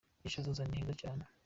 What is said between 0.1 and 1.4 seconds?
Ejo hazaza niheza cyane.